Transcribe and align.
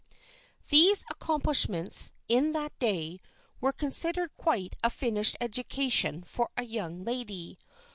These 0.69 1.05
accomplishments, 1.11 2.11
in 2.27 2.53
that 2.53 2.79
day, 2.79 3.19
were 3.59 3.71
considered 3.71 4.31
quite 4.35 4.73
a 4.83 4.89
finished 4.89 5.37
education 5.39 6.23
for 6.23 6.49
a 6.57 6.63
young 6.63 7.03
lady. 7.03 7.59